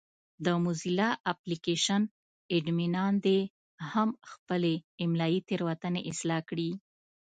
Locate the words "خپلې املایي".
4.31-5.39